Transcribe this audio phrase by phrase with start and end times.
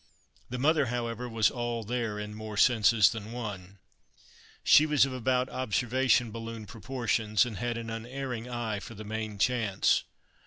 [0.49, 3.77] The mother, however, was "all there," in more senses than one.
[4.63, 9.37] She was of about observation balloon proportions, and had an unerring eye for the main
[9.37, 10.03] chance.